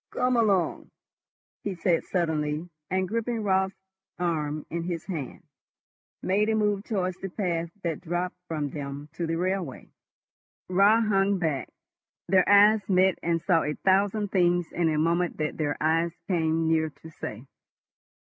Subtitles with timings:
[0.09, 0.89] "Come along,"
[1.63, 3.75] he said suddenly, and, gripping Raut's
[4.17, 5.43] arm in his hand,
[6.23, 9.89] made a move towards the path that dropped from them to the railway.
[10.67, 11.69] Raut hung back.
[12.27, 16.67] Their eyes met and saw a thousand things in a moment that their eyes came
[16.67, 17.45] near to say.